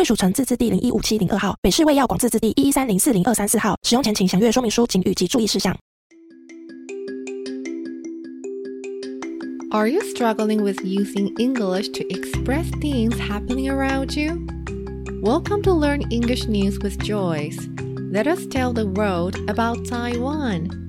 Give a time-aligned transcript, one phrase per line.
[0.00, 3.76] 贵属城自治地零一五七零二号，北市卫药广自治地一一三零四零二三四号。
[3.82, 5.76] 使用前请详阅说明书、请语及注意事项。
[9.70, 14.38] Are you struggling with using English to express things happening around you?
[15.22, 17.58] Welcome to Learn English News with Joyce.
[18.10, 20.88] Let us tell the world about Taiwan.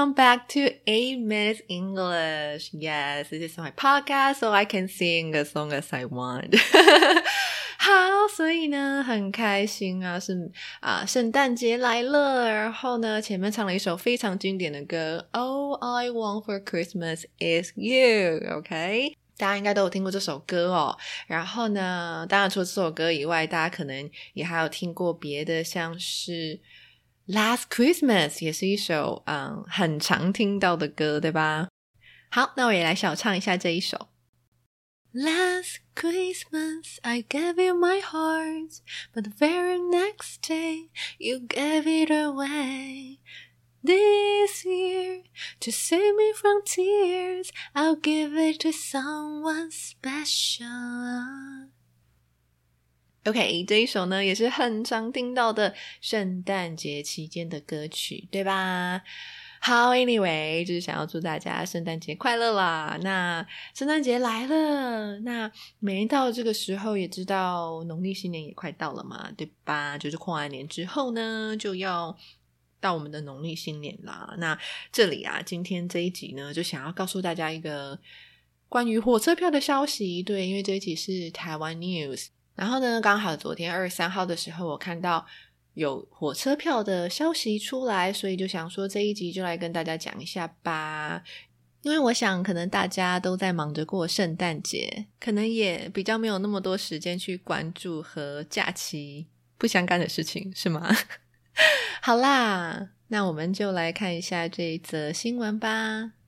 [0.00, 2.70] welcome back to 8 Minutes English.
[2.72, 6.56] Yes, this is my podcast, so I can sing as long as I want.
[7.78, 12.50] 好，所以呢，很开心啊，是啊，圣诞节来了。
[12.50, 18.56] 然后呢，前面唱了一首非常经典的歌，All I Want for Christmas is You。
[18.56, 20.96] OK，大家应该都有听过这首歌哦。
[21.26, 26.58] 然后呢，当然除了这首歌以外，大家可能也还有听过别的，像是。
[27.32, 31.68] Last Christmas 也是一首嗯很常听到的歌，对吧？
[32.28, 34.08] 好，那我也来小唱一下这一首。
[35.12, 38.80] Last Christmas I gave you my heart,
[39.14, 40.88] but the very next day
[41.18, 43.18] you gave it away.
[43.82, 45.22] This year,
[45.60, 50.66] to save me from tears, I'll give it to someone special.
[53.24, 59.02] OK，这一首呢也是很常听到的圣诞节期间的歌曲，对吧？
[59.60, 62.98] 好，Anyway，就是想要祝大家圣诞节快乐啦。
[63.02, 69.98] 那圣诞节来了，那每到这个时候，也知道农历新年也快到了嘛，对吧？
[69.98, 72.16] 就是过完年之后呢，就要
[72.80, 74.34] 到我们的农历新年啦。
[74.38, 74.58] 那
[74.90, 78.00] 这里啊，今天这一集呢，就想要告诉大家一个
[78.70, 80.22] 关于火车票的消息。
[80.22, 85.26] 对，因为这一集是台湾 News，然后呢，刚好昨天二十三号的时候，我看到。
[85.74, 91.22] 有火车票的消息出来，所以就想说这一集就来跟大家讲一下吧。
[91.82, 100.94] 因为我想，可能大家都在忙着过圣诞节，可能也比较没有那么多时间去关注和假期不相干的事情，是吗？
[102.02, 106.19] 好啦，那我们就来看一下这一则新闻吧。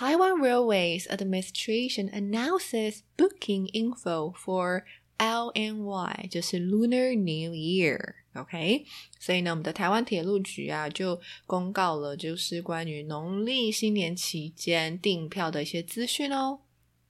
[0.00, 4.86] Taiwan Railways Administration announces booking info for
[5.18, 8.14] LNY，就是 Lunar New Year。
[8.32, 8.86] OK，
[9.18, 16.60] 所以呢，我们的台湾铁路局啊就公告了，就是关于农历新年期间订票的一些资讯哦。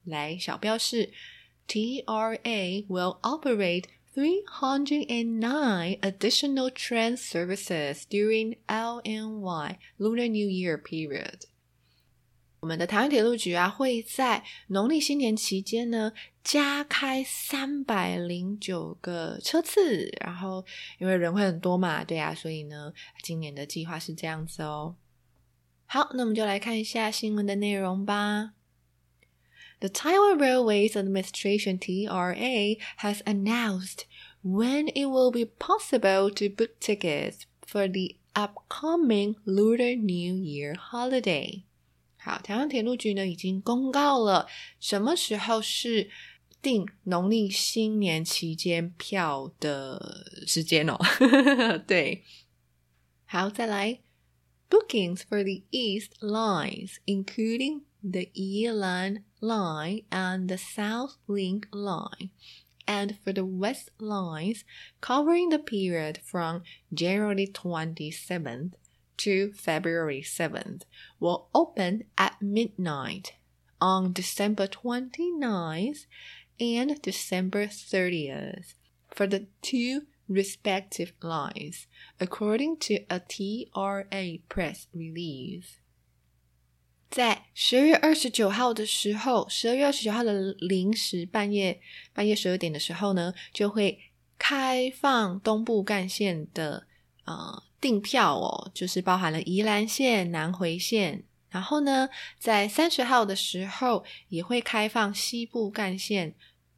[0.03, 1.13] 来，小标示
[1.69, 3.85] ，TRA will operate
[4.17, 11.43] 309 additional train services during LNY Lunar New Year period。
[12.61, 16.13] 我们的台湾铁路局啊，会在农历新年期间呢，
[16.45, 20.13] 加开三百零九个车次。
[20.21, 20.63] 然后，
[20.99, 22.93] 因为人会很多嘛，对啊，所以呢，
[23.23, 24.97] 今年的计划是这样子哦。
[25.87, 28.53] 好，那我们就来看一下新闻的内容吧。
[29.81, 34.01] The Taiwan Railways Administration (TRA) has announced
[34.45, 41.63] when it will be possible to book tickets for the upcoming Lunar New Year holiday.
[42.23, 44.47] 好，台湾铁路局呢已经公告了
[44.79, 46.11] 什么时候是
[46.61, 50.99] 订农历新年期间票的时间哦。
[51.87, 52.23] 对，
[53.25, 54.01] 好，再来
[54.69, 62.31] bookings for the East lines, including the E Line line and the South Link line.
[62.91, 64.65] and for the West Lines,
[65.01, 66.63] covering the period from
[66.93, 68.73] January 27th
[69.25, 70.83] to February 7th
[71.19, 73.33] will open at midnight
[73.81, 76.07] on December 29th
[76.59, 78.75] and December 30th
[79.09, 81.87] for the two respective lines,
[82.21, 85.79] according to a TRA press release.
[87.11, 91.81] 在十月二十九号的时候，十月二十九号的零时半夜
[92.13, 93.99] 半夜十二点的时候呢，就会
[94.39, 96.87] 开放东部干线的
[97.25, 101.25] 呃订票哦，就是包含了宜兰线、南回线。
[101.49, 106.35] 然后呢，在三十号的时候也会开放西部干线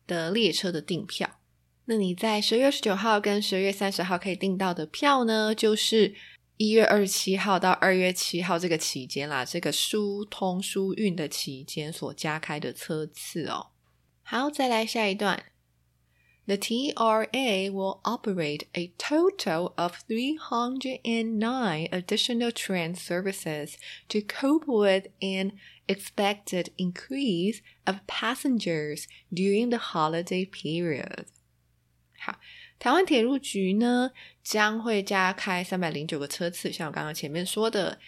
[0.06, 1.38] 的列车的订票。
[1.84, 6.14] 那你在十月二十九号跟十月三十号可以订到的票呢，就是
[6.56, 13.66] 一月二十七号到二月七号这个期间啦，这个疏通疏运的期间所加开的车次哦。
[14.22, 15.51] 好，再来下一段。
[16.52, 23.78] the TRA will operate a total of 309 additional train services
[24.10, 25.52] to cope with an
[25.88, 31.24] expected increase of passengers during the holiday period.
[32.18, 32.38] 好，
[32.78, 34.10] 台湾铁路局呢
[34.44, 37.98] 将会加开三百零九个车次，像我刚刚前面说的，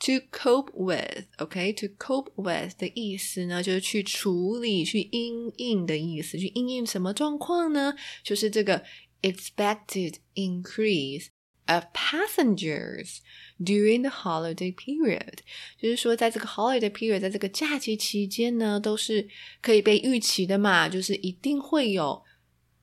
[0.00, 6.38] to cope with，OK，to cope with 的意思呢，就是去处理、去因应的意思。
[6.38, 7.94] 去因应什么状况呢？
[8.22, 8.84] 就是这个
[9.22, 11.26] expected increase
[11.66, 13.18] of passengers
[13.58, 15.38] during the holiday period，
[15.76, 19.28] 就是说在这个 holiday period，在这个假期期间呢，都是
[19.60, 22.22] 可以被预期的嘛，就是一定会有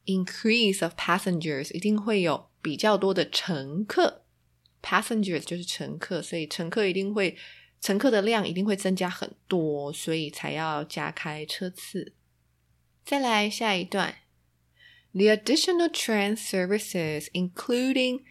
[0.06, 4.25] increase of passengers，一定会有比较多的乘客。
[4.86, 7.36] passengers 就是乘客，所以乘客一定会
[7.82, 12.14] 乘客的量一定会增加很多，所以才要加开车次。
[13.04, 14.16] 再来下一段
[15.14, 18.22] ，The additional train services, including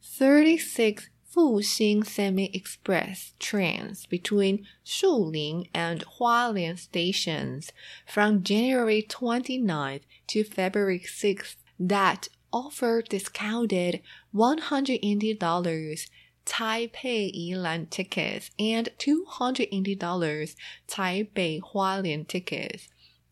[0.00, 7.70] 36 Fuxing Semi Express trains between Shuling and Hualien stations
[8.06, 14.00] from January 29th to February 6th that offer discounted
[14.32, 16.08] $180
[16.46, 20.54] Taipei Yilan tickets and $280
[20.88, 22.88] Taipei Hualien tickets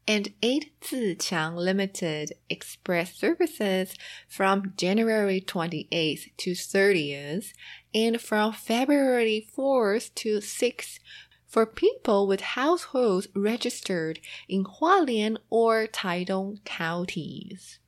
[0.09, 3.95] and eight Ziqiang Limited Express services
[4.29, 7.53] from January 28th to 30th
[7.95, 10.99] and from February 4th to 6th
[11.47, 17.79] for people with households registered in Hualien or Taidong counties.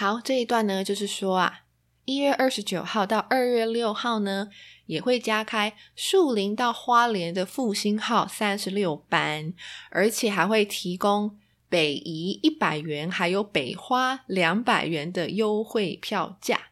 [0.00, 1.60] 好，这一段呢，就是说啊，
[2.06, 4.48] 一月二十九号到二月六号呢，
[4.86, 9.52] 也会加开树林到花莲的复兴号三十六班，
[9.90, 11.38] 而且还会提供
[11.68, 16.68] 北移一百元，还有北花两百元的优惠票价。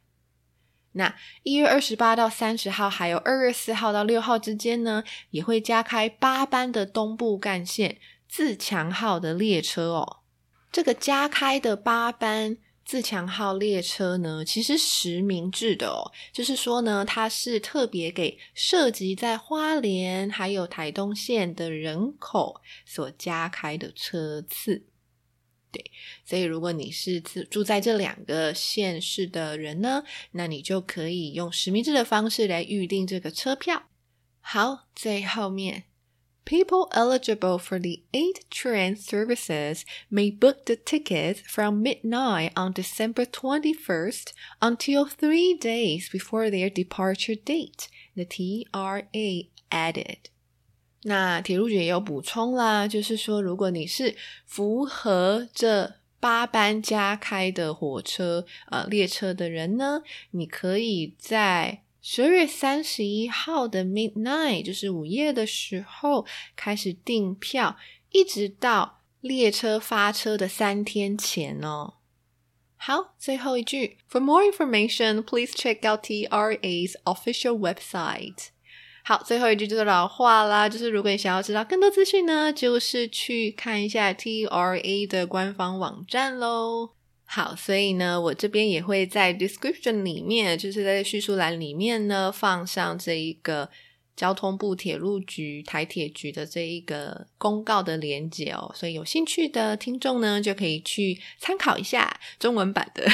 [0.92, 10.20] 那一月二十八到三十号，还有二月四号到六号之间呢，也会加开八班的东部干线自强号的列车哦。
[10.72, 12.56] 这个加开的八班
[12.88, 24.86] 自强号列车呢，其实实名制的哦，就是说呢，它是特别给涉及在花莲还有台东县的人口所加开的车次。
[25.70, 25.84] 对，
[26.24, 33.90] 所以如果你是住在这两个县市的人呢，那你就可以用实名制的方式来预定这个车票。
[34.40, 35.84] 好，最后面
[36.48, 43.26] People eligible for the eight train services may book the tickets from midnight on December
[43.26, 50.30] 21st until three days before their departure date, the TRA added.
[51.02, 60.00] 那铁路局也有补充啦，就是说，如果你是符合这八班加开的火车呃列车的人呢，
[60.30, 66.24] 你可以在十二月三十一号的 midnight，就是午夜的时候
[66.54, 67.76] 开始订票，
[68.10, 71.94] 一直到列车发车的三天前哦。
[72.76, 78.50] 好，最后一句，For more information, please check out TRA's official website.
[79.02, 86.90] 好，最后一句就是老话啦，就是如果你想要知道更多资讯呢，就是去看一下 TRA 的官方网站喽。
[87.30, 93.68] 好，所以呢，我这边也会在 description 里面，就是在叙述栏里面呢，放上这一个
[94.18, 103.04] 交通部铁路局台铁局的这一个公告的连接哦，所以有兴趣的听众呢，就可以去参考一下中文版的，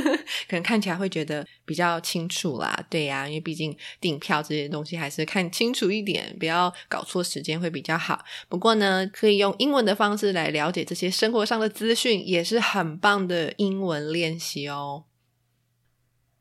[0.48, 2.82] 可能看起来会觉得比较清楚啦。
[2.88, 8.24] 对呀，因为毕竟订票这些东西还是看清楚一点，不要搞错时间会比较好。
[8.48, 15.04] 不过呢，可以用英文的方式来了解这些生活上的资讯，也是很棒的英文练习哦。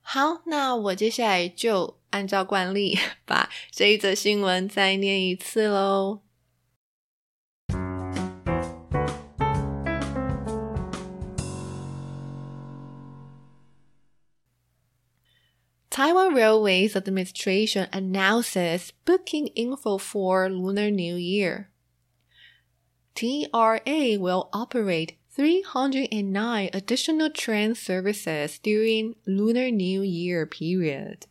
[0.02, 6.22] 好，那我接下来就按照惯例把这一则新闻再念一次喽。
[15.90, 21.72] Taiwan Railways Administration announces booking info for Lunar New Year.
[23.16, 31.26] TRA will operate 309 additional train services during Lunar New Year period.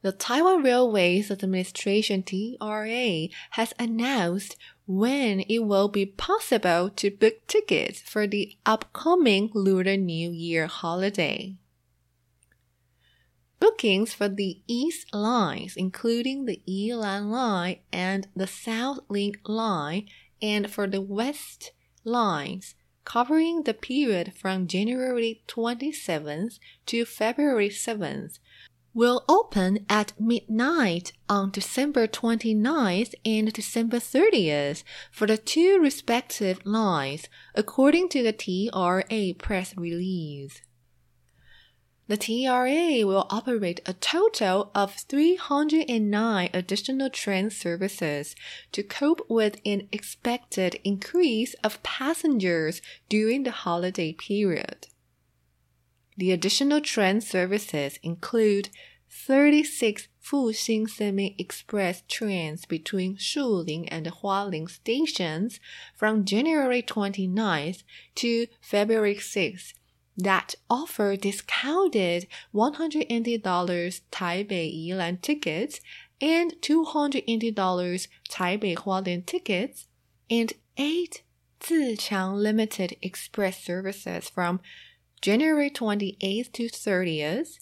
[0.00, 8.00] The Taiwan Railways Administration TRA has announced when it will be possible to book tickets
[8.00, 11.56] for the upcoming Lunar New Year holiday.
[13.58, 20.06] Bookings for the East lines, including the Yilan line and the South Link line,
[20.40, 21.72] and for the West
[22.04, 28.38] lines, covering the period from January 27th to February 7th,
[28.94, 37.28] will open at midnight on December 29th and December 30th for the two respective lines,
[37.54, 40.62] according to the TRA press release.
[42.08, 48.34] The TRA will operate a total of 309 additional train services
[48.72, 52.80] to cope with an expected increase of passengers
[53.10, 54.86] during the holiday period.
[56.18, 58.70] The additional train services include
[59.08, 65.60] 36 Fuxing Semi Express trains between Shuling and Hualien stations
[65.94, 67.84] from January 29th
[68.16, 69.74] to February 6th
[70.16, 73.40] that offer discounted $180
[74.10, 75.80] Taipei Yilan tickets
[76.20, 79.86] and $280 Taipei Hualien tickets,
[80.28, 81.22] and eight
[81.60, 84.60] Ziqiang Limited Express services from
[85.20, 87.58] January 28th to 30th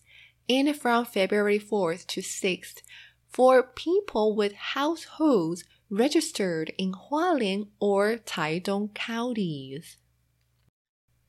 [0.49, 2.83] and from February 4th to 6th
[3.29, 9.97] for people with households registered in Hualien or Taidong counties.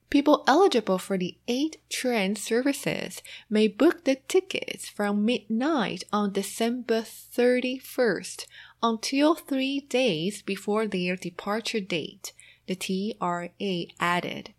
[0.09, 7.01] People eligible for the eight train services may book the tickets from midnight on December
[7.01, 8.45] 31st
[8.81, 12.31] until three days before their departure date,
[12.67, 14.53] the TRA added.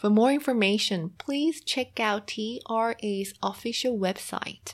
[0.00, 4.72] For more information, please check out TRA's official website.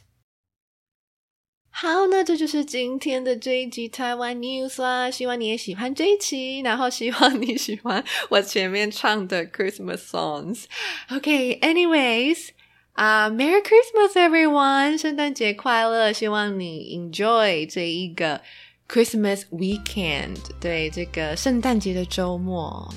[1.69, 5.11] 好，那这就是今天的这一集台湾 news 啦。
[5.11, 10.67] 希望你也喜欢这一期，然后希望你喜欢我前面唱的 Christmas songs。
[11.11, 12.51] OK，anyways，、okay,
[12.93, 16.13] 啊、uh,，Merry Christmas everyone，圣诞节快乐！
[16.13, 18.41] 希望你 enjoy 这一个
[18.89, 22.89] Christmas weekend，对这个圣诞节的周末。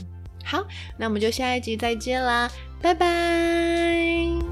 [0.43, 0.65] 好
[0.97, 2.49] 那我们就下一集再见啦
[2.81, 4.48] 拜拜。